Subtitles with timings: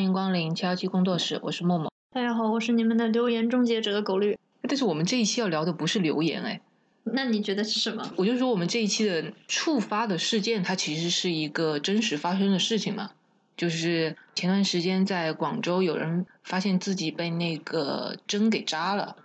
[0.00, 1.92] 欢迎光临七幺七工作室，我是默默。
[2.14, 4.38] 大家好，我是你们的留言终结者狗绿。
[4.62, 6.62] 但是我们这一期要聊的不是留言，哎，
[7.04, 8.10] 那你觉得是什么？
[8.16, 13.10] 我就说我们这一期的触发的事件，它其实是一个真实发生的事情嘛。
[13.58, 19.16] 就是前段时间在广州，有人发现自己被那个针给扎了，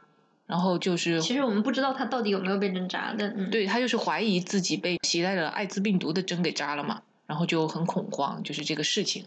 [0.46, 9.24] 然后就是其实我们不知道他到底有没有被针扎但，嗯，对他就是怀疑自己被携带了艾滋病毒的针给扎了嘛，然后就很恐慌，就是这个事情。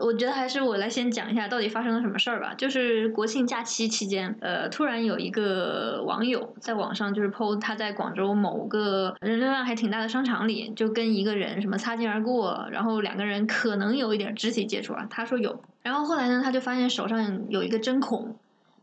[0.00, 2.54] 我觉得还是我来先讲一下到底发生了什么事儿吧。
[2.56, 15.62] 就是国庆假期期间，呃，突然有一个网友在网上就是 PO 他在广州某个人流量还挺大的商场里，就跟一个人什么擦肩而过，然后两个人可能有一点肢体接触啊，他说有。
[15.82, 18.36] 然后后来呢，他就发现手上有一个针孔，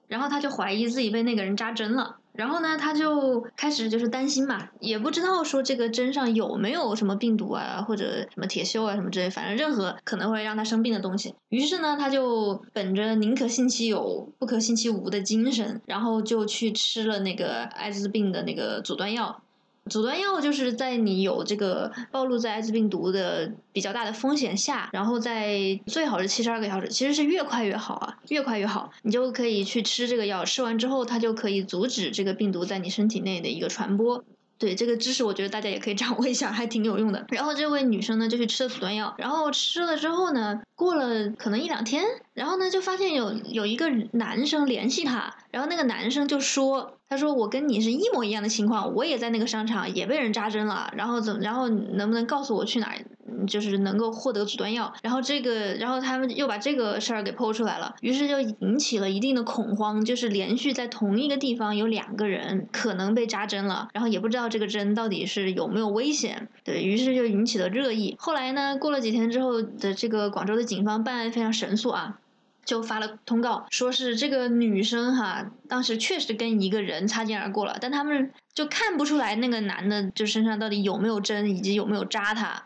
[0.07, 2.17] 然后他就怀疑自己被那个人扎针了。
[2.37, 11.33] 然后呢，他就开始就是担心嘛，也不知道说这个针上有没有什么病毒啊，或者什么铁锈啊什么之类，反正任何可能会让他生病的东西。
[11.49, 19.41] 于是呢，他就本着宁可信其有，不可信其无的精神，然后就去吃了那个艾滋病的那个阻断药。
[19.87, 34.23] 阻断药就是在你有这个暴露在艾滋病毒的比较大的风险下，然后在最好是七十二个小时，其实是越快越好啊，越快越好，你就可以去吃这个药，吃完之后它就可以阻止这个病毒在你身体内的一个传播。
[34.57, 37.25] 对这个知识，我觉得大家也可以掌握一下，还挺有用的。
[37.29, 46.93] 然后这位女生呢就去吃了阻断药，然后吃了之后呢，过了可能一两天，然后呢就发现有有一个男生联系她，然后那个男生就说。
[47.09, 52.97] 他说：“我跟你是一模一样的情况，我也在那个商场也被人扎针了，然后怎么，然后能不能告诉我去哪儿，
[53.45, 54.93] 就是能够获得阻断药？
[55.03, 68.15] 然后这个，然后他们又把这个事儿给剖出来了，于是就引起了一定的恐慌，就是连续在同一个地方有两个人可能被扎针了，然后也不知道这个针到底是有没有危险，对于是就引起了热议。
[68.17, 72.19] 后来呢，过了几天之后的这个广州的警方办案非常神速啊。”
[72.67, 82.65] 就发了通告，说是这个女生哈，当时确实跟一个人擦肩而过了，但他们就看不出来那个男的就身上到底有没有针，以及有没有扎他，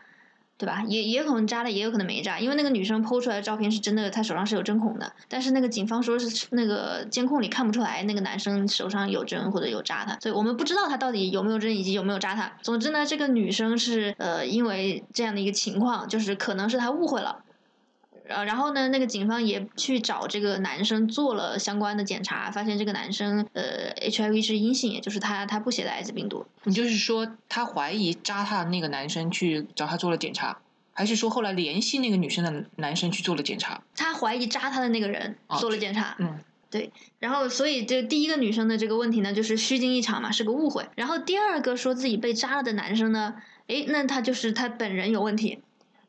[0.61, 0.83] 对吧？
[0.87, 12.53] 也也有可能扎了，也有可能没扎，因为那个女生剖出来的照片是真的，她手上是有针孔的，但是那个警方说是那个监控里看不出来那个男生手上有针或者有扎他，所以我们不知道他到底有没有针以及有没有扎他。
[12.61, 17.39] 总之呢，这个女生是呃因为这样的一个情况，就是可能是她误会了。
[18.27, 26.45] 呃，然后呢，那个警方也去找这个男生做了相关的检查，发现这个男生呃 HIV 是阴性，也就是他他不携带艾滋病毒。
[26.63, 30.59] 你就是说他怀疑扎他的那个男生去找他做了检查，
[30.93, 33.81] 还是说后来联系那个女生的男生去做了检查？
[33.95, 36.15] 他怀疑扎他的那个人做了检查。
[36.19, 36.39] 嗯，
[36.69, 36.91] 对。
[37.19, 40.87] 然后所以这第一个女生的这个问题呢，就是虚惊一场嘛，是个误会。
[40.95, 43.35] 然后第二个说自己被扎了的男生呢，
[43.67, 45.59] 诶，那他就是他本人有问题。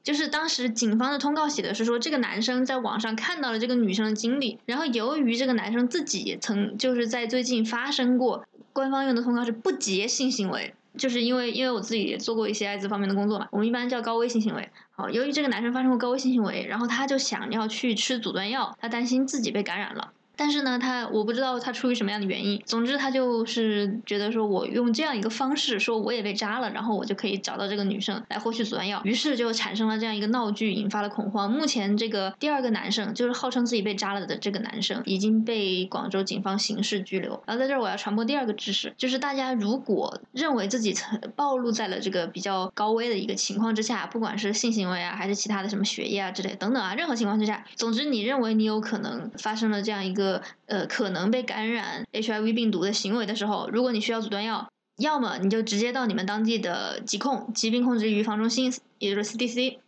[0.03, 14.69] 就是当时警方的通告写的是说，这个男生在网上看到了这个女生的经历，然后由于这个男生自己曾就是在最近发生过，官方用的通告是不洁性行为，就是因为因为我自己也做过一些艾滋方面的工作嘛，我们一般叫高危性行为。
[14.91, 20.13] 好，由于这个男生发生过高危性行为，然后他就想要去吃阻断药，他担心自己被感染了。
[20.37, 22.61] 但是呢，他我不知道他出于什么样的原因。
[22.65, 29.01] 总之，他就是觉得说，我用这样一个方式，说我也被扎了，然后我就可以找到这个女生来获取阻断药。
[29.05, 31.51] 于是就产生了这样一个闹剧，引发了恐慌。
[31.51, 37.41] 目前这个第二个男生，就是号称自己被扎了的这个男生，已经被广州警方刑事拘留。
[37.47, 50.22] 然后在这儿我要传播第二个知识，就是大家如果认为自己曾暴露在了这个比较高危的一个情况之下，不管是性行为啊，还是其他的什么血液啊之类等等啊，任何情况之下，总之你认为你有可能发生了这样一个。
[50.23, 59.79] 个呃可能被感染 HIV 病毒的行为的时候，如果你需要阻断药，要么你就直接到你们当地的疾控疾病控制预防中心，也就是 CDC，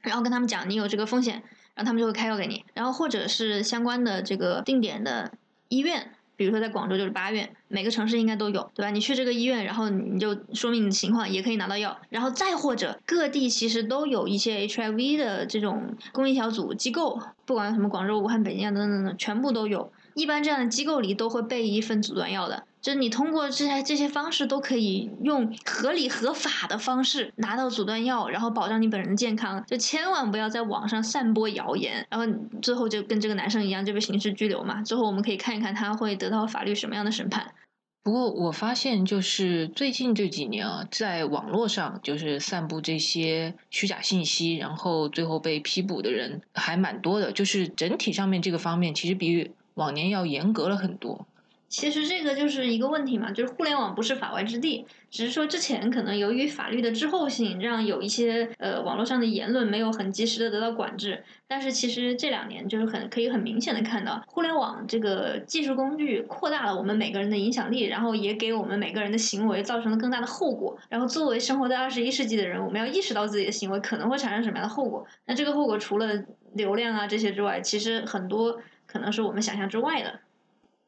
[0.00, 1.42] 然后跟他们讲你有这个风险，
[1.74, 5.32] 然后他们就会开药给你，然后或者是相关的这个定点的
[5.68, 6.12] 医院。
[6.42, 8.90] 比如说，在广州就是八院，每个城市应该都有，对吧？
[8.90, 11.96] 你去这个医院，然后你就说明你的情况，也可以拿到药。
[12.10, 17.16] 然后再或者，各地其实都有一些 HIV 的这种公益小组机构，
[17.46, 19.92] 不管什么广州、武汉、北京啊等等等，全部都有。
[20.14, 22.64] 一般这样的机构里都会备一份阻断药的。
[22.82, 29.64] 就你通过这些这些方式都可以用合理合法的方式拿到阻断药，然后保障你本人的健康。
[29.68, 32.26] 就千万不要在网上散播谣言，然后
[32.60, 34.82] 最后就跟这个男生一样就被刑事拘留嘛。
[34.82, 37.54] 最后我们可以看一看他会得到法律什么样的审判。
[38.02, 47.30] 不过我发现就是最近这几年啊，在网络上就是散布这些虚假信息，然后最后被批捕的人还蛮多的。
[47.30, 51.28] 就是整体上面这个方面其实比往年要严格了很多。
[51.72, 61.24] 其实这个就是一个问题嘛，就是互联网不是法外之地，只是说之前可能由于法律的滞后性，让有一些呃网络上的言论没有很及时的得到管制。
[61.48, 70.78] 但是其实这两年就是很可以很明显的看到，互联网这个技术工具扩大了我们每个人的影响力，然后也给我们每个人的行为造成了更大的后果。
[70.90, 75.06] 然后作为生活在二十一世纪的人，我们要意识到自己的行为可能会产生什么样的后果。
[75.24, 76.22] 那这个后果除了
[76.52, 80.20] 流量啊这些之外，其实很多可能是我们想象之外的。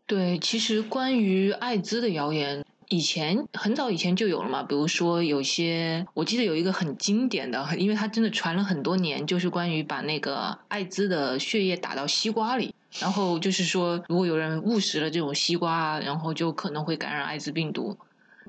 [0.06, 4.62] 对，其实关于艾滋的谣言，以前很早以前就有了嘛。
[4.62, 17.96] 比如说，有些我记得有一个很经典的，因为它真的传了很多年，就是关于把那个艾滋的血液打到西瓜里，然后就是说，如果有人误食了这种西瓜，然后就可能会感染艾滋病毒。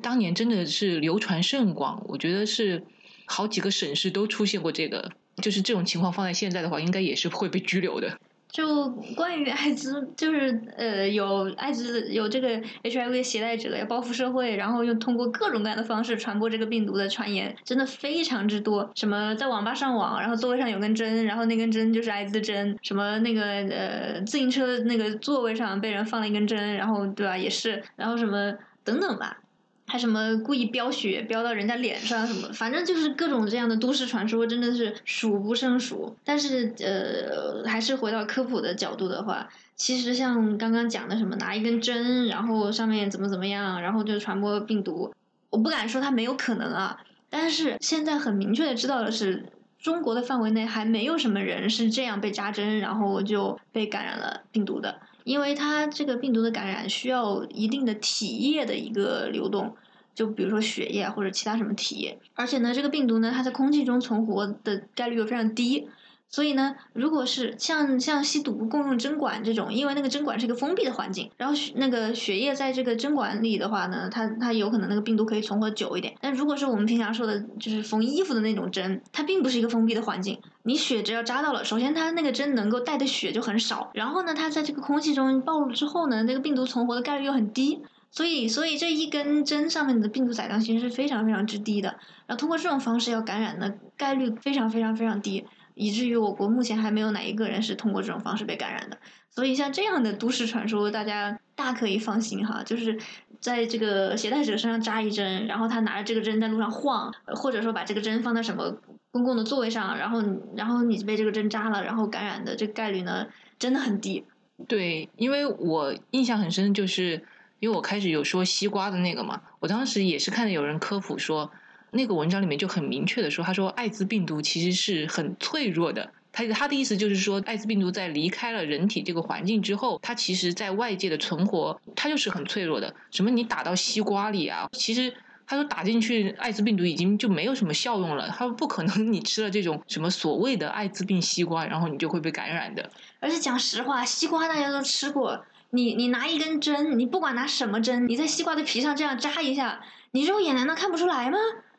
[0.02, 2.84] 当年真的是流传甚广，我觉得是
[3.26, 5.10] 好几个省市都出现过这个。
[5.42, 8.20] 就是这种情况放在现在的话，应该也是会被拘留的。
[8.48, 18.90] 就关于艾滋，就是呃有艾滋有这个 HIV 携带者要报复社会，然后又通过各种各样的方式传播这个病毒的传言，真的非常之多。
[18.96, 22.78] 什么在网吧上网，然后座位上有根针，然后那根针就是艾滋针。
[22.82, 28.54] 什么那个呃自行车那个座位上被人放了一根针，然后对吧也是，然后什么
[28.84, 29.38] 等等吧。
[29.88, 36.16] 还什么故意飙血飙到人家脸上什么，反正就是各种这样的都市传说，真的是数不胜数。
[36.24, 45.14] 但是呃，还是回到科普的角度的话，其实像刚刚讲的什么拿一根针，然后上面怎么怎么样，然后就传播病毒，
[45.52, 47.00] 我不敢说它没有可能啊。
[47.30, 49.46] 但是现在很明确的知道的是，
[49.78, 55.00] 中国的范围内还没有什么人是这样被扎针，然后就被感染了病毒的。
[55.26, 59.76] 因为它这个病毒的感染需要一定的体液的一个流动，
[60.14, 65.90] 就比如说血液或者其他什么体液，而且呢，这个病毒呢，它在空气中存活的概率又非常低。
[66.28, 76.14] 所以呢，如果是像像吸毒共用针管这种，因为那个针管是一个封闭的环境，然后那个血液在这个针管里的话呢，它它有可能那个病毒可以存活久一点。
[76.20, 87.82] 但如果是我们平常说的，就是缝衣服的那种针，它并不是一个封闭的环境，你血只要扎到了，首先它那个针能够带的血就很少，然后呢，它在这个空气中暴露之后呢，那个病毒存活的概率又很低，
[88.12, 91.90] 所以所以这一根针上面的病毒载量其实是非常非常之低的，
[92.26, 95.46] 然后通过这种方式要感染的概率非常非常非常低。
[95.76, 98.98] 以至于我国目前还没有哪一个人是通过这种方式被感染的，
[99.30, 102.98] 所以像这样的都市传说，大家大可以放心哈，就是
[103.40, 108.78] 在这个携带者身上扎一针，然后他拿着这个针在路上晃，或者说把这个针放在什么
[109.12, 110.24] 公共的座位上，然后
[110.56, 113.28] 然后你被这个针扎了，然后感染的这个概率呢，
[113.60, 114.24] 真的很低。
[114.68, 117.22] 对，因为我印象很深，就是
[117.60, 121.52] 因为我开始有说西瓜的那个嘛，我当时也是看到有人科普说。
[121.92, 126.12] 那个文章里面就很明确的说，他说艾滋病毒其实是很脆弱的。
[126.32, 132.94] 他他的意思就是说，艾滋病毒在离开了人体这个环境之后，它其实在外界的存活，它就是很脆弱的。
[133.10, 135.14] 什么你打到西瓜里啊，其实
[135.48, 138.28] 他说打进去艾滋病毒已经就没有什么效用了。
[138.28, 142.92] 他说不可能你吃了这种什么所谓的艾滋病西瓜，然后你就会被感染的。
[143.22, 151.38] 而且讲实话，西瓜大家都吃过，你你拿一根针，你不管拿什么针，你在西瓜的皮上这样扎一下，你肉眼难道看不出来吗？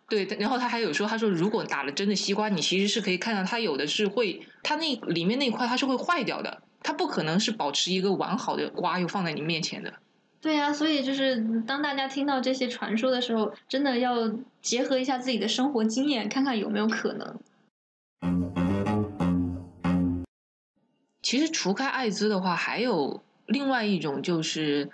[0.08, 9.92] 对，然后他还有说，他说如果打了针的西瓜，你其实是可以看到它有的是会，它那里面那块它是会坏掉的，它不可能是保持一个完好的瓜又放在你面前的。
[10.40, 14.32] 对呀，所以就是当大家听到这些传说的时候，真的要
[14.62, 17.40] 结合一下自己的生活经验，看看有没有可能。
[21.20, 24.88] 其实除开艾滋的话，还有另外一种就是。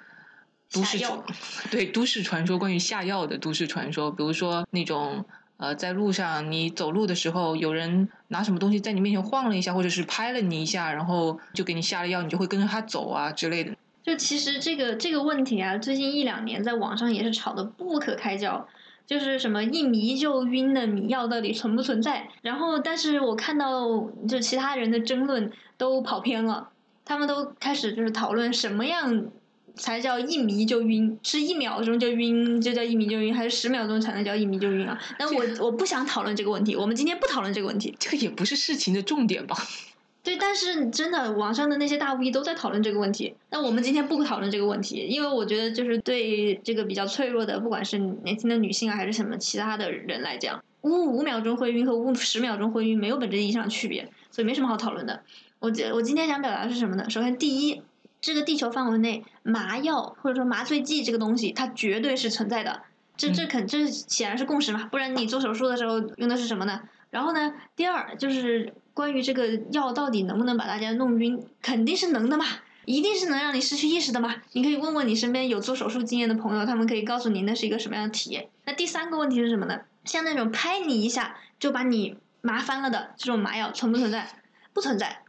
[0.72, 1.22] 都市传
[1.70, 5.24] 对都市传说，关于下药的都市传说，比如说那种
[5.58, 13.72] 呃，在路上你走路的时候，有人拿什么东西在你面前晃了一下，或者是拍了你一下，然后就给你下了药，你就会跟着他走啊之类的。
[14.02, 18.66] 就其实这个这个问题啊，最近一两年在网上也是吵得不可开交，
[19.06, 22.28] 就是什么一迷就晕的迷药到底存不存在？
[22.42, 26.70] 然后，但是我看到就其他人的争论都跑偏了，
[27.04, 29.28] 他们都开始就是讨论什么样。
[29.74, 34.98] 才叫一迷就晕，是一秒钟就晕就叫一迷就晕，还是十秒钟才能叫一迷就晕啊？
[35.18, 37.94] 那我我不想讨论这个问题，我们今天不讨论这个问题。
[37.98, 39.56] 这个也不是事情的重点吧？
[40.22, 43.34] 对，但是真的，网上的那些大 V 都在讨论这个问题。
[43.50, 55.22] 那我们今天不讨论这个问题，因为我觉得就是对这个比较脆弱的，不管是年轻的女性啊，还是什么其他的人来讲，呜五秒钟会晕和呜十秒钟会晕没有本质意义上区别，所以没什么好讨论的。
[55.58, 57.10] 我我今天想表达的是什么呢？
[57.10, 57.82] 首先，第一。
[58.22, 62.82] 这个地球范围内，麻药或者说麻醉剂这个东西，它绝对是存在的。
[63.16, 64.88] 这这肯这显然是共识嘛？
[64.90, 66.80] 不然你做手术的时候用的是什么呢？
[67.10, 72.46] 然后呢，第二就是关于这个药到底能不能把大家弄晕，肯定是能的嘛。
[72.84, 74.34] 一定是能让你失去意识的嘛？
[74.52, 78.48] 你可以问问你身边有做手术经验的朋友，他们可以告诉你那是一个什么样的体验。
[78.64, 79.80] 那第三个问题是什么呢？
[80.04, 84.28] 像那种拍你一下就把你麻翻了的这种麻药存不存在？
[84.72, 85.22] 不存在，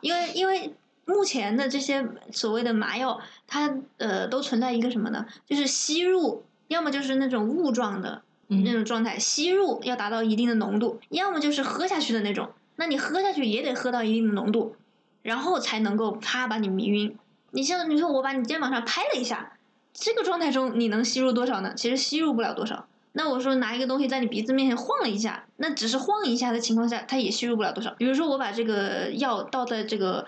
[0.00, 0.74] 因为因为
[1.06, 5.24] 目前的这些所谓的麻药，它呃都存在一个什么呢？
[5.46, 12.50] 就是吸入，要么就是那种雾状的那种状态，吸入要达到一定的浓度，要么就是喝下去的那种。
[12.76, 14.76] 那你喝下去也得喝到一定的浓度。
[15.22, 17.16] 然后才能够啪把你迷晕。
[17.50, 19.54] 你像你说我把你肩膀上拍了一下，
[19.92, 21.74] 这个状态中你能吸入多少呢？
[21.74, 22.86] 其实吸入不了多少。
[23.10, 27.92] 那我说拿一个东西在你鼻子面前晃了一下，那只是晃一下的情况下，它也吸入不了多少。
[27.98, 30.24] 比如说我把这个药倒在这个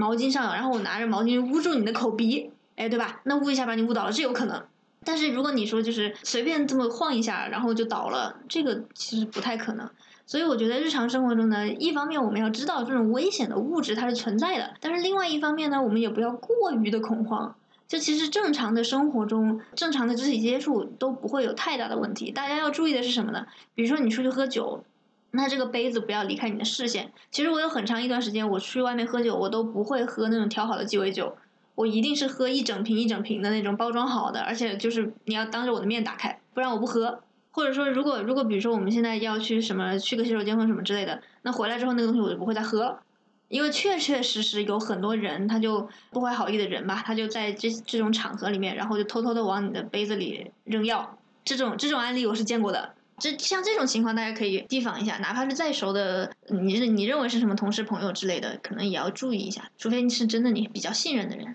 [0.00, 3.20] 毛巾上，然后我拿着毛巾捂住你的口鼻，哎，对吧？
[3.24, 4.64] 那捂一下把你捂倒了，这有可能。
[5.04, 9.90] 但是如果你说就是随便这么晃一下，然后就倒了，这个其实不太可能。
[10.24, 17.54] 所以我觉得日常生活中呢，一方面我们要知道这种危险的物质它是存在的，但是另外一方面呢，我们也不要过于的恐慌。
[17.86, 22.30] 就其实正常的生活中，正常的肢体接触都不会有太大的问题。
[22.30, 23.46] 大家要注意的是什么呢？
[23.74, 24.84] 比如说你出去喝酒，
[25.32, 27.12] 那这个杯子不要离开你的视线。
[27.30, 31.36] 其实我有很长一段时间，我去外面喝酒，我都不会喝那种调好的鸡尾酒，
[31.74, 37.20] 我一定是喝一整瓶一整瓶的那种包装好的，而且就是你要当着我的面打开，不然我不喝。
[37.52, 43.00] 或者说，如果如果比如说我们现在要去什么去个洗手间或什么之类的，那回来之后那个东西我就不会再喝了，
[43.48, 52.94] 因为确确实实有很多人他就不怀好意的人吧，他就在这这种场合里面，然后就偷偷的往你的杯子里扔药，这种这种案例我是见过的。
[53.20, 61.54] 这像这种情况大家可以提防一下，哪怕是再熟的，你是你认为是什么同事朋友之类的，可能也要注意一下，除非你是真的你比较信任的人。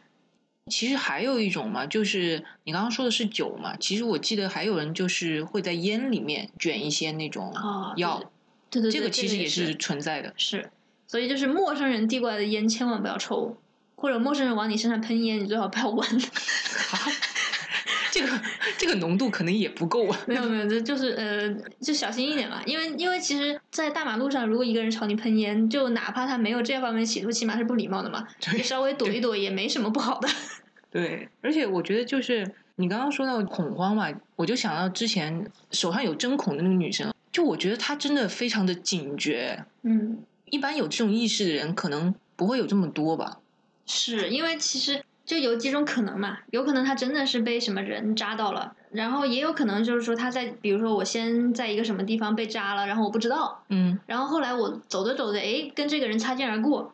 [0.71, 3.75] 其实还有一种嘛，就是你刚刚说的是酒嘛。
[3.77, 7.53] 其实我记得还有人就是会在烟里面卷一些那种
[7.97, 8.19] 药，
[8.69, 10.33] 对对对，这个其实也是存在的。
[10.37, 10.71] 是，
[11.07, 13.57] 所以就是陌生人递过来的烟千万不要抽，
[13.95, 16.07] 或者陌生人往你身上喷烟，你最好不要闻。
[18.15, 18.41] 这个
[18.77, 20.17] 这个浓度可能也不够啊。
[20.25, 22.61] 没有没有，这就是呃，就小心一点嘛。
[22.65, 28.25] 因为因为其实，在大马路上，如果一个人朝你喷烟，就哪怕他没有这方面企图，起码是不礼貌的嘛。
[28.55, 30.29] 你稍微躲一躲也没什么不好的。
[30.89, 34.07] 对，而且我觉得就是你刚刚说到恐慌嘛，
[34.37, 39.65] 我就想到之前手上有针孔的那个女生，就我觉得她真的非常的警觉。
[39.81, 43.39] 嗯，一般有这种意识的人可能不会有这么多吧？
[43.85, 56.93] 是因为其实就有几种可能嘛，有可能他真的是被什么人扎到了，然后也有可能就是说他在，比如说我先在一个什么地方被扎了，然后我不知道，嗯，然后后来我走着走着，哎，跟这个人擦肩而过。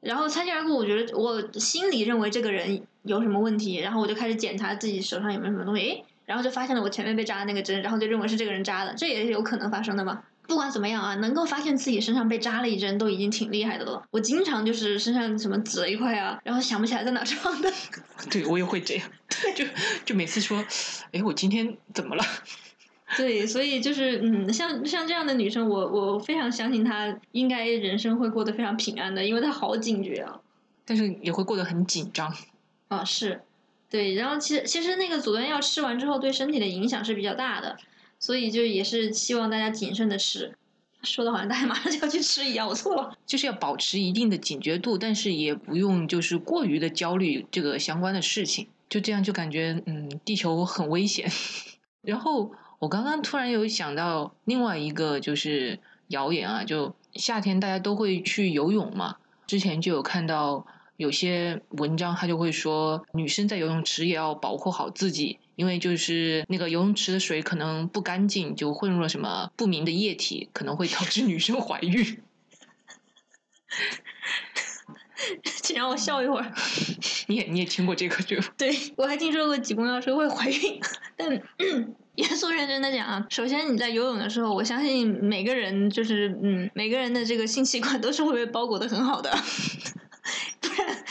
[0.00, 10.24] 然后擦肩而过，我觉得我心里认为这个人有什么问题，然后我就开始检查自己手上有没有什么东西，哎，然后就发现了我前面被扎的那个针，然后就认为是这个人扎的，这也是有可能发生的嘛。
[10.46, 14.02] 不管怎么样啊，能够发现自己身上被扎了一针，都已经挺厉害的了。
[14.10, 17.72] 我经常就是身上什么紫了一块啊，然后想不起来在哪扎的。
[18.30, 19.10] 对我也会这样，
[19.54, 19.64] 就
[20.04, 20.64] 就每次说，
[21.12, 22.24] 哎，我今天怎么了？
[23.16, 30.40] 对，所以就是嗯，像像这样的女生，我我非常相信她应该人生会过得非常平安的，因为她好警觉啊。
[30.84, 32.34] 但是也会过得很紧张。
[32.88, 33.42] 啊，是，
[33.88, 37.76] 对，然后其实其实那个阻断药吃完之后对身体的影响是比较大的，
[38.22, 40.56] 所以就也是希望大家谨慎的吃。
[41.02, 43.18] 说的好像大家马上就要去吃一样，我错了。
[43.26, 51.28] 就是要保持一定的警觉度，但是也不用就是过于的焦虑这个相关的事情，就这样就感觉嗯，地球很危险。
[52.00, 52.52] 然后。
[52.82, 59.18] 我刚刚突然有想到另外一个就是谣言啊，就夏天大家都会去游泳嘛。
[59.46, 72.22] 之前就有看到有些文章，他就会说女生在游泳池也要保护好自己，因为就是那个游泳池的水可能不干净，就混入了什么不明的液体，可能会导致女生怀孕。
[75.62, 76.52] 请让我笑一会儿。
[77.28, 78.36] 你也你也听过这个就？
[78.58, 80.80] 对，我还听说过挤公交车会怀孕，
[81.16, 81.42] 但。
[82.14, 89.30] 严肃认真的讲啊，首先你在游泳的时候，我相信每个人就是嗯，每个人的这个性器官都是会被包裹的很好的。
[90.60, 91.04] 不然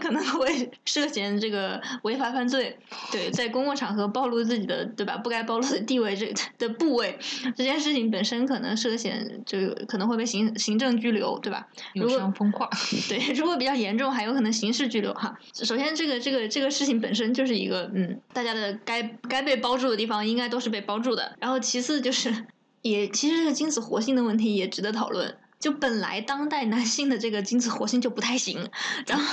[0.00, 2.78] 可能会 涉嫌这个违法犯罪，
[3.10, 5.16] 对，在公共场合暴露自己的对吧？
[5.16, 7.18] 不该暴露的地位这的部位，
[7.56, 11.66] 这件事情本身可能涉嫌就可能会被行行政拘留，对吧？
[11.94, 12.68] 有伤风化。
[13.08, 15.38] 对，如果比较严重，还有可能刑事拘留哈。
[15.52, 21.36] 首先，这个这个这个事情本身就是一个嗯，大家的该该被包住的地方应该都是被包住的。
[21.40, 22.46] 然后其次就是，
[22.82, 25.36] 也其实这个精子活性的问题也值得讨论。
[25.58, 28.70] 就本来当代男性的这个精子活性就不太行，
[29.08, 29.24] 然后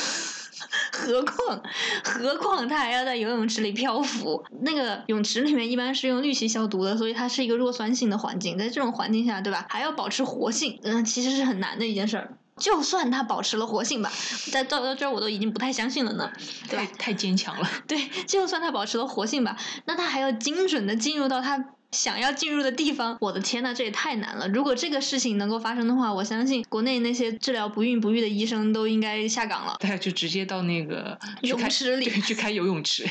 [0.96, 1.62] 何况
[2.04, 9.66] 何况他还要在游泳池里漂浮，那个泳池里面一般是用氯气消毒的，所以它是一个弱酸性的环境，在这种环境下，对吧？
[9.70, 12.38] 还要保持活性，嗯，其实是很难的一件事儿。
[12.58, 14.10] 就算它保持了活性吧，
[14.52, 16.32] 在到到这儿我都已经不太相信了呢，
[16.70, 16.86] 对吧？
[16.86, 17.70] 太太坚强了。
[17.86, 21.58] 对，就算它保持了活性吧，那它还要精准的进入到他
[21.96, 23.18] 想要进入的地方。
[23.22, 24.48] 我的天呐，这也太难了！
[24.50, 29.78] 如果这个事情能够发生的话，我相信国内那些治疗不孕不育的医生都应该下岗了。
[29.80, 33.06] 大家就直接到那个 泳池里对，去开游泳池，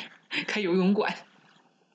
[0.46, 1.12] 开游泳馆。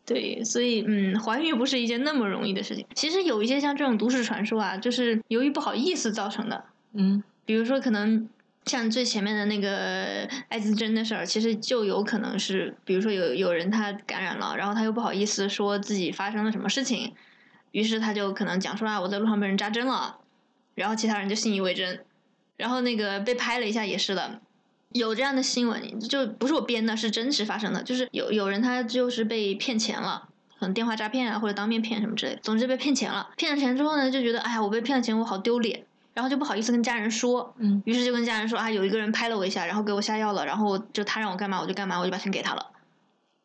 [0.06, 2.84] 对，所以嗯，怀孕不是一件那么容易的事情。
[2.96, 6.66] 其实有一些像这种都市传说啊，就是由于不好意思造成的。
[6.94, 8.28] 嗯，比如说，可能
[8.66, 17.16] 像最前面的那个艾滋针的事儿，其实就有可能是，比如说有有人他感染了，然后他又不好意思说自己发生了什么事情，
[17.72, 20.18] 于是他就可能讲说啊，我在路上被人扎针了，
[20.76, 22.06] 然后其他人就信以为真，
[22.58, 24.40] 然后那个被拍了一下也是的。
[24.92, 27.84] 有这样的新闻，就不是我编的，是真实发生的。
[27.84, 32.40] 就是有有人他就是被骗钱了，可能电话诈骗啊，或者当面骗什么之类的。
[32.42, 35.86] 总之被骗钱了，骗了钱之后呢，就觉得哎呀，我被骗了钱，我好丢脸，
[36.20, 37.56] 然后就不好意思跟家人说。
[37.60, 42.66] 嗯，于是就跟家人说啊，有一个人拍了我一下，然后给我下药了，然后就他让我干嘛我就干嘛，我就把钱给他了。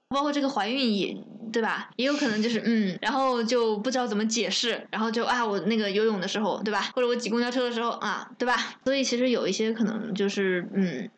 [0.08, 1.16] 包括这个怀孕也
[1.52, 1.90] 对吧？
[1.94, 6.90] 也有可能就是嗯，然后就不知道怎么解释，然后就啊，我那个游泳的时候对吧？
[6.96, 8.56] 或者我挤公交车的时候啊，对吧？
[8.84, 11.08] 所以其实有一些可能就是嗯。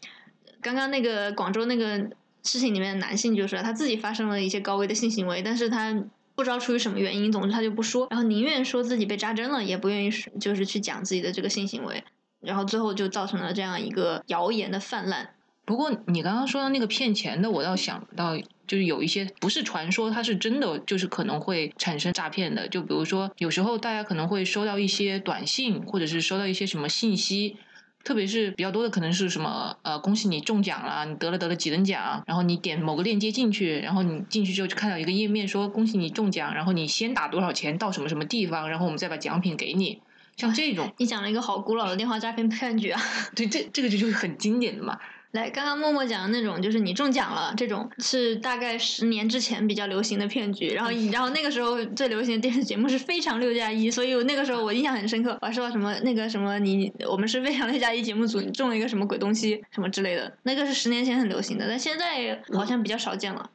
[0.62, 1.96] 刚刚那个广州那个
[2.42, 5.94] 事情里面的男性就是他自己发生了一些高危的性行为，但是他
[6.36, 12.04] 不知道出于什么原因，总之他就不说，然后宁愿说自己被扎针了，也不愿意就是去讲自己的这个性行为，
[12.40, 15.30] 然后最后就造成了这样一个谣言的泛滥。
[15.64, 18.36] 不过你刚刚说的那个骗钱的，我倒想到，
[18.68, 22.68] 就是有一些不是传说，它是真的，就是可能会产生诈骗的。
[22.68, 27.56] 就比如说，有时候大家可能会收到一些短信，或者是收到一些什么信息。
[28.06, 40.00] 特别是比较多的可能是什么呃，恭喜你中奖了，你得了得了几等奖，然后你点某个链接进去，然后你进去之后就看到一个页面说恭喜你中奖，然后你先打多少钱到什么什么地方，然后我们再把奖品给你，
[40.36, 43.02] 像这种，你讲了一个好古老的电话诈骗骗局啊！
[43.34, 44.96] 对，这这个就就是很经典的嘛。
[45.36, 50.70] 来，刚刚默默讲的那种，就是你中奖了，这种是大概十年之前比较流行的骗局。
[50.70, 55.38] 然后，然后那个时候最流行的电视节目是《非常六加一》，所以那个时候我印象很深刻。
[55.40, 60.36] 我还说什么那个什么你我们是《非常六加一》节目组，你中了一个什么鬼东西什么之类的。
[60.42, 63.50] 那个是十年前很流行的，但现在好像比较少见了。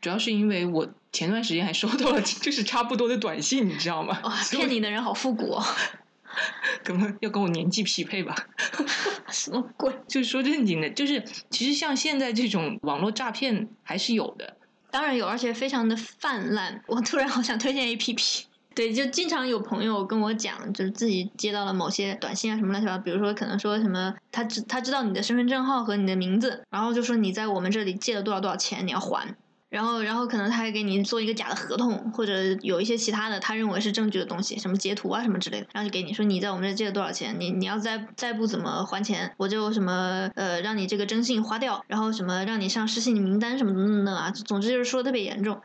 [0.00, 4.18] 主要是因为我前段时间还收到了就是差不多的短信，你知道吗？
[4.24, 5.64] 哇，骗你的人好复古哦。
[6.84, 8.34] 可能要跟我年纪匹配吧？
[9.30, 9.92] 什么鬼？
[10.06, 14.56] 就是说正经的，就是其实像现在这种网络诈骗还是有的，
[14.90, 16.82] 当然有，而且非常的泛滥。
[16.86, 29.34] 我突然好想推荐 A P P，对，就经常有朋友跟我讲，就是自己接到了某些短信啊什么乱七八糟，比如说可能说什么他知他知道你的身份证号和你的名字，然后就说你在我们这里借了多少多少钱，你要还。
[29.76, 45.60] 然后，然后可能他还给你做一个假的合同，或者有一些其他的他认为是证据的东西，什么截图啊什么之类的，然后就给你说你在我们这借了多少钱，你你要再再不怎么还钱，我就什么呃让你这个征信花掉，然后什么让你上失信名单什么等等等啊，总之就是说的特别严重。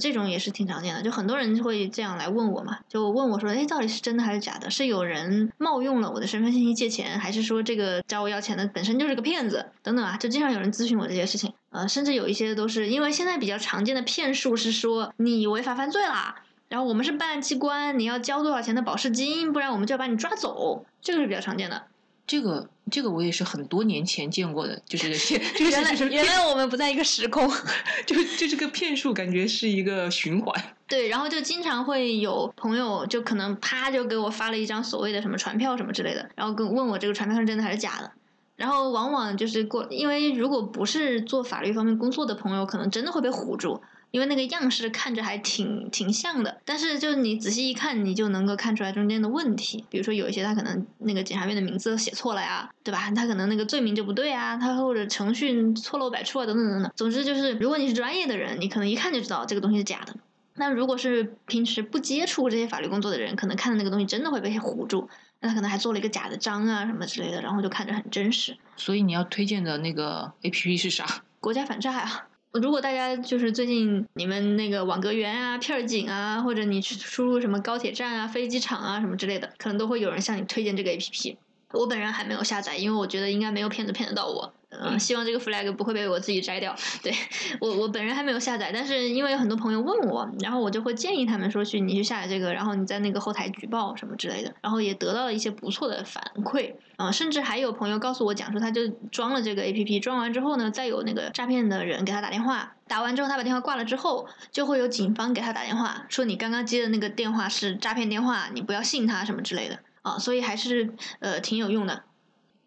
[0.00, 4.70] 这种也是挺常见的，就很多人会这样来问我嘛，就问我说，哎，到底是真的还是假的？
[4.70, 9.66] 是有人冒用了我的身份信息借钱，还是说这个找我要钱的本身就是个骗子？
[9.82, 21.84] 等等啊，就经常有人咨询我这些事情，呃，甚至有一些都是因为现在比较常见的骗术是说你违法犯罪啦，然后我们是办案机关，你要交多少钱的保释金，不然我们就要把你抓走，这个是比较常见的。
[22.26, 27.48] 这个这个我也是很多年前见过的，就是就是原来原来我们不在一个时空，
[28.06, 30.76] 就就这个骗术感觉是一个循环。
[30.86, 38.10] 对，然后就经常会有朋友就可能啪就给我发了一张所谓的什么传票什么之类的，然后跟问我这个传票是真的还是假的。
[38.56, 43.82] 然后往往就是过，因为如果不是做法律方面工作的朋友，可能真的会被唬住。
[44.14, 49.84] 因为那个样式看着还挺挺像的，但是就是你仔细一看，你就能够看出来中间的问题。
[49.90, 53.10] 比如说有一些他可能那个检察院的名字写错了呀，对吧？
[53.10, 56.92] 他可能那个罪名就不对啊，他或者程序错漏百出啊，等等等等。
[56.94, 60.14] 总之就是，如果你是专业的人，你可能一看就知道这个东西是假的。
[60.54, 65.08] 那如果是平时不接触这些法律工作的人，可能看的那个东西真的会被唬住。
[65.40, 68.56] 那他可能还做了一个假的章啊什么之类的，然后就看着很真实。
[68.76, 71.04] 所以你要推荐的那个 A P P 是啥？
[71.40, 72.26] 国家反诈呀。
[72.60, 81.36] 如果大家就是最近你们那个网格员啊、片警啊，或者你去输入什么高铁站啊、飞机场啊什么之类的，可能都会有人向你推荐这个 A P P。
[81.72, 84.52] 我本人还没有下载，因为我觉得应该没有骗子骗得到我。
[84.82, 86.74] 嗯，希望这个 flag 不会被我自己摘掉。
[87.02, 87.12] 对
[87.60, 96.74] 我，我本人还没有下载，但是因为有很多朋友问我，然后我就会建议他们说去你去下载这个，然后你在那个后台举报什么之类的，然后也得到了一些不错的反馈。
[96.96, 109.80] 啊，甚至还有朋友告诉我讲说，他就装了这个 A P P，装完之后呢，再有那个诈骗的人给他打电话，打完之后他把电话挂了之后，就会有警方给他打电话，说你刚刚接的那个电话是诈骗电话，你不要信他什么之类的。
[110.02, 112.04] 啊，所以还是呃挺有用的。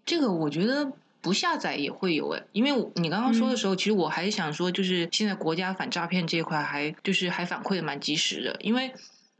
[0.03, 0.91] 这个我觉得
[1.27, 8.93] 不下载也会有哎，因为你刚刚说的时候，其实我还想说，就是现在国家反诈骗这一块还就是还反馈的蛮及时的，因为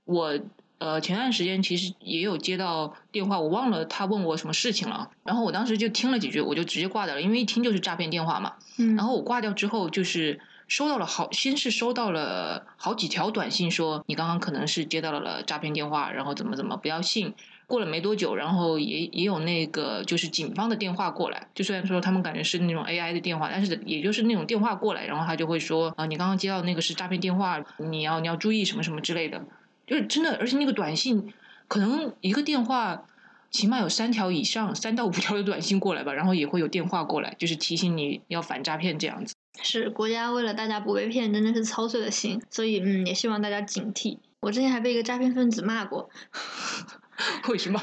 [0.04, 0.38] 我
[0.80, 8.56] 呃前段时间其实也有接到电话，我忘了他问我什么事情了，然后我当时就听了几句，我就直接挂掉了，因为一听就是诈骗电话嘛。
[8.78, 17.34] 嗯，然后我挂掉之后，就是收到了好，先是收到了好几条短信，说你刚刚可能是接到了诈骗电话，然后怎么怎么不要信。
[17.68, 29.44] 过了没多久，然后也也有那个就是警方的电话过来，就虽然说他们感觉是那种 AI 的电话，但是也就是那种电话过来，然后他就会说啊，你刚刚接到那个是诈骗电话，你要你要注意什么什么之类的，
[29.86, 31.34] 就是真的，而且那个短信
[31.68, 33.04] 可能一个电话
[33.52, 39.36] 起码有三条以上，三到五条的短信过来吧，然后也会有电话过来，就是提醒你要反诈骗这样子。
[39.62, 44.20] 是国家为了大家不被骗，真的是操碎了心，所以嗯，也希望大家警惕。
[44.40, 46.10] 我之前还被一个诈骗分子骂过。
[47.50, 47.82] 为什么？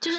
[0.00, 0.18] 就是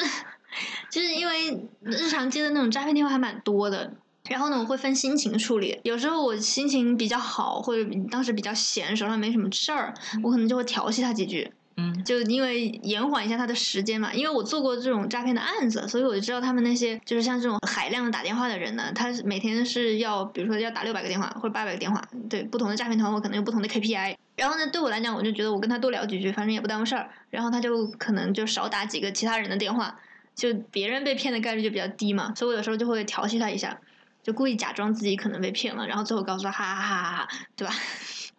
[0.90, 3.94] 就是因为日常接的那种诈骗电话还蛮多的，
[4.30, 5.80] 然后呢，我会分心情处理。
[5.84, 11.52] 有时候我心情比较好，或者当时比较闲，手上没什么事儿，我可能就会调戏他几句。
[11.76, 24.16] 嗯，就因为延缓一下他的时间嘛，因为我做过这种诈骗的案子，所以我就知道他们那些就是像这种海量的打电话的人呢，他每天是要比如说要打六百个电话或者八百个电话，对不同的诈骗团伙可能有不同的 KPI。
[24.36, 27.10] 然后呢，对我来讲，我就觉得我跟他多聊几句，反正也不耽误事儿。
[27.30, 30.00] 然后他就可能就少打几个其他人的电话，
[30.36, 32.34] 就别人被骗的概率就比较低嘛。
[32.36, 33.80] 所以我有时候就会调戏他一下，
[34.24, 37.74] 就故意假装自己可能被骗了，然后最后告诉他哈哈哈哈哈，对吧？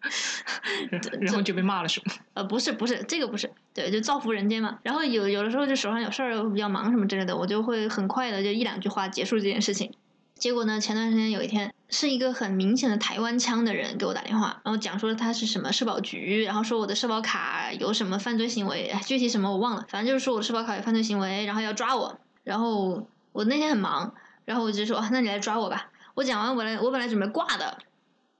[1.21, 2.13] 然后就被骂了是吗？
[2.35, 4.79] 呃，不是不是，这个不是，对，就造福人间嘛。
[4.83, 9.93] 然后有有的时候就手上有事儿，比较忙什么之类的，我就会很快的就一两句话结束这件事情。
[10.35, 22.19] 结果呢，前段时间有一天，是一个很明显的台湾腔的人给我打电话，然后讲说他是什么社保局，然后说我的社保卡有什么犯罪行为，具体什么我忘了，反正就是说我的社保卡有犯罪行为，然后要抓我。
[22.43, 24.13] 然后我那天很忙，
[24.45, 25.89] 然后我就说那你来抓我吧。
[26.15, 27.79] 我讲完，我来，我本来准备挂的。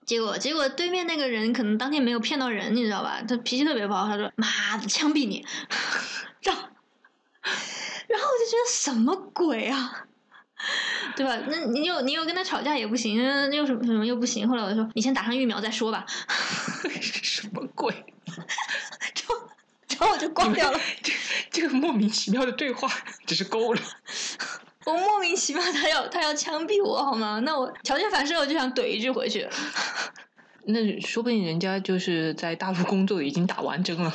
[0.07, 3.23] 结果，结果对面那个人可能当天没有骗到人，你知道吧？
[3.27, 5.47] 他脾气特别不好，他说：“妈的，枪毙你！”
[6.43, 6.63] 然后，
[8.09, 10.07] 然后我就觉得什么鬼啊，
[11.17, 11.39] 对吧？
[11.49, 13.17] 那你又你又跟他吵架也不行，
[13.53, 14.49] 又什么什么又不行。
[14.49, 16.05] 后来我就说：“你先打上疫苗再说吧。
[17.01, 17.95] ”什么鬼？
[18.27, 19.49] 然后，
[19.89, 20.79] 然后我就挂掉了。
[21.03, 21.13] 这
[21.51, 22.91] 这个莫名其妙的对话，
[23.27, 23.81] 只是够了。
[24.87, 27.41] 我莫名其妙，他要他要枪毙我好吗？
[27.41, 29.49] 那我条件反射，我就想怼一句回去。
[30.67, 34.13] 那说不定人家就是在大陆工作，已经打完针了。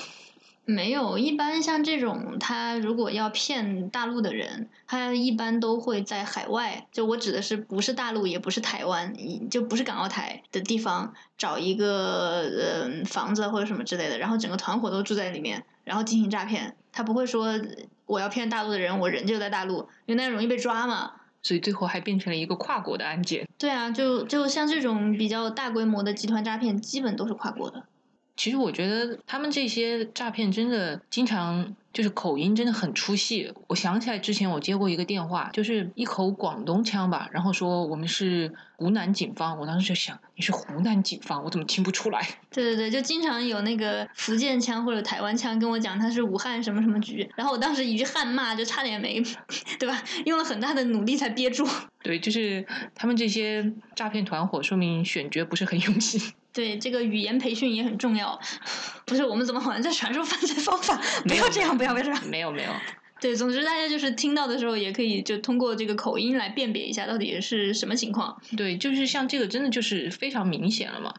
[0.66, 6.86] 没有，一般像这种，他如果要骗大陆的人，他一般都会在海外。
[6.92, 9.12] 就我指的是，不是大陆，也不是台湾，
[9.50, 16.76] 就不是港澳台的地方，找一个呃房子或者什么之类的，然后整个团伙都住在里面，然后进行诈骗。
[16.92, 17.60] 他不会说
[18.06, 21.14] 我要骗大陆的人，我人就在大陆，因为那样容易被抓嘛。
[21.42, 23.48] 所以最后还变成了一个跨国的案件。
[23.58, 27.84] 对啊，就就像这种比较大规模的集团诈骗，基本都是跨国的。
[28.40, 33.54] 其实我觉得他们这些诈骗真的经常就是口音真的很出戏。
[33.68, 42.26] 我想起来之前我接过一个电话，就是一口广东腔吧，然后说我们是湖南警方，我当时就想你是湖南警方，我怎么听不出来？
[42.50, 49.22] 对对对，就经常有那个福建腔或者台湾腔跟我讲他是武汉什么什么局，然后我当时一句汉骂就差点没，
[49.78, 50.02] 对吧？
[50.26, 51.68] 用了很大的努力才憋住。
[52.02, 56.32] 对，就是他们这些诈骗团伙，说明选角不是很用心。
[56.52, 58.40] 对，这个语言培训也很重要。
[59.06, 61.00] 不是我们怎么好像在传授犯罪方法？
[61.28, 62.28] 不要这样，不要不要这样。
[62.28, 62.72] 没有没有。
[63.22, 68.42] 对，总之大家就是听到的时候，也可以就通过这个口音来辨别一下到底是什么情况。
[68.56, 71.14] 对，就是像这个真的就是非常明显了嘛。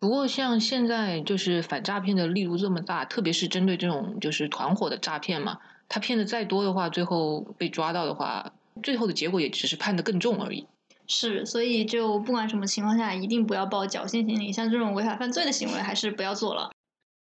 [0.00, 10.66] 不过像现在就是反诈骗的力度这么大，特别是针对这种就是团伙的诈骗嘛，他骗的再多的话，最后被抓到的话，最后的结果也只是判的更重而已。
[11.06, 16.70] 是，所以就不管什么情况下，一定不要抱侥幸心理，像这种违法犯罪的行为，还是不要做了。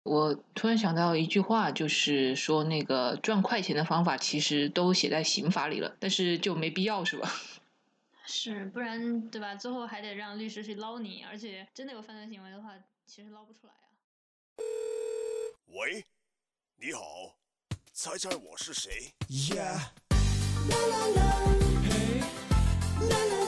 [0.04, 7.30] 我突然想到一句话，就是说那个赚快钱的方法，其实都写在刑法里了，但是就没必要，是吧？
[8.26, 9.54] 是，不然对吧？
[9.54, 12.72] 最后还得让律师去捞你，而且真的有犯罪行为的话，
[13.06, 13.86] 其实捞不出来啊。
[15.68, 16.04] 喂，
[16.80, 17.00] 你好，
[17.92, 19.80] 猜猜我是谁？Yeah.
[20.68, 21.26] La la la.
[21.84, 22.22] Hey.
[23.00, 23.45] La la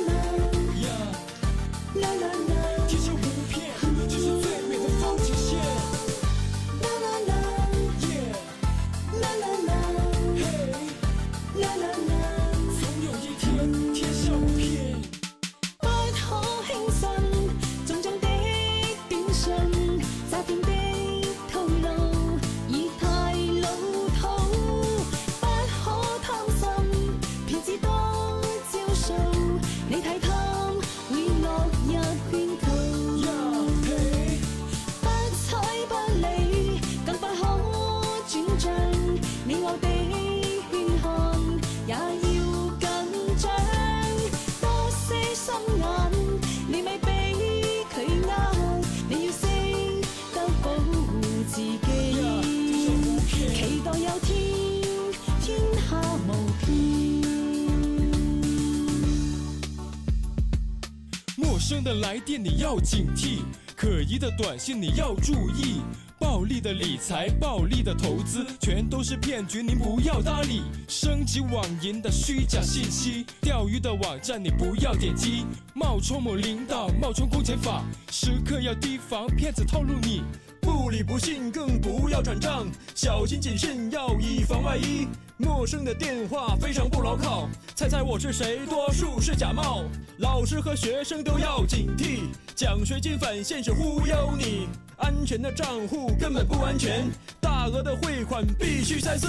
[61.88, 63.38] 的来电你要警惕，
[63.74, 65.80] 可疑的短信你要注意。
[66.18, 70.64] 暴力的理财，暴力的投资，全都是骗局，您不要搭理。
[70.86, 75.46] 升级网银的虚假信息，钓鱼的网站你不要点击。
[75.72, 80.22] 冒充某领导，冒充公检法，时刻要提防骗子套路你。
[80.60, 85.08] 不理不信，更不要转账，小心谨慎，要以防万一。
[85.36, 88.66] 陌生的电话非常不牢靠，猜猜我是谁？
[88.66, 89.84] 多数是假冒。
[90.18, 92.22] 老师和学生都要警惕，
[92.56, 94.68] 奖学金返现是忽悠你。
[94.96, 97.08] 安全的账户根本不安全，
[97.40, 99.26] 大额的汇款必须三思。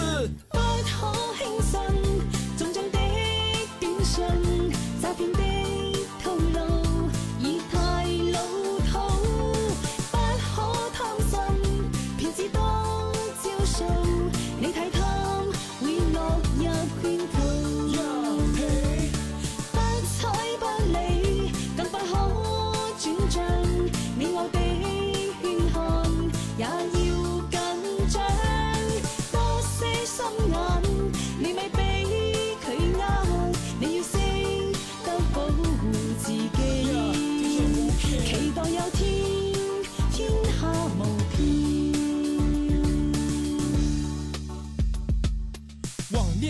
[0.50, 1.80] 不可轻信
[2.58, 2.98] 重重的
[3.80, 4.26] 短信，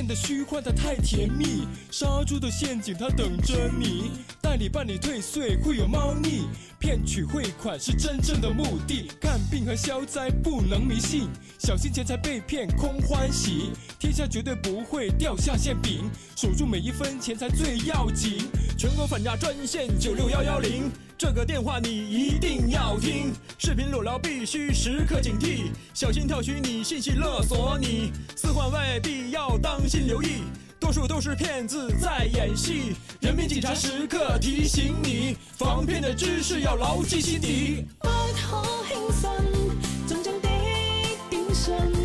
[0.10, 4.10] 的虚幻它太甜蜜，杀猪的陷阱它等着你。
[4.50, 6.48] 代理办理退税会有猫腻，
[6.80, 9.12] 骗取汇款是真正的目的。
[9.22, 11.28] 看病和消灾不能迷信，
[11.60, 13.70] 小心钱财被骗空欢喜。
[14.00, 18.50] 天下绝对不会掉下馅饼，守住每一分钱才最要紧。
[18.76, 23.32] 全国反诈专线九六幺幺零，这个电话你一定要听。
[23.60, 28.12] 视频裸聊必须时刻警惕，小心跳取你信息勒索你。
[28.36, 30.42] 私換外幣要当心留意，
[30.80, 32.96] 多数都是骗子在演戏。
[33.20, 37.86] 人民警察时刻提醒你，防骗的知识要牢记心底。
[38.00, 39.30] 不可轻信
[40.08, 40.50] 真正的
[41.30, 41.99] 短信，詐騙的